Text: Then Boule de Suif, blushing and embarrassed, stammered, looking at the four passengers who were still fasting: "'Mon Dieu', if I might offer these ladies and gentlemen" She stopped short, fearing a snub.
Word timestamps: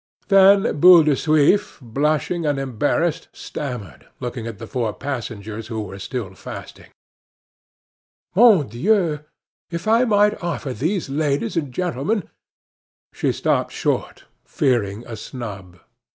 Then 0.29 0.79
Boule 0.79 1.03
de 1.03 1.11
Suif, 1.15 1.77
blushing 1.79 2.43
and 2.43 2.57
embarrassed, 2.57 3.27
stammered, 3.33 4.07
looking 4.19 4.47
at 4.47 4.57
the 4.57 4.65
four 4.65 4.93
passengers 4.93 5.67
who 5.67 5.79
were 5.79 5.99
still 5.99 6.33
fasting: 6.33 6.87
"'Mon 8.33 8.65
Dieu', 8.67 9.19
if 9.69 9.87
I 9.87 10.05
might 10.05 10.41
offer 10.41 10.73
these 10.73 11.07
ladies 11.07 11.55
and 11.55 11.71
gentlemen" 11.71 12.27
She 13.13 13.31
stopped 13.31 13.73
short, 13.73 14.25
fearing 14.43 15.05
a 15.05 15.15
snub. 15.15 15.77